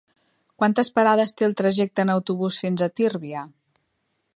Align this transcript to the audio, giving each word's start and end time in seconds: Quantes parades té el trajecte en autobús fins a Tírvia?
Quantes 0.61 0.89
parades 0.95 1.37
té 1.41 1.47
el 1.49 1.53
trajecte 1.61 2.07
en 2.07 2.13
autobús 2.17 2.61
fins 2.65 2.87
a 2.87 2.89
Tírvia? 3.01 3.47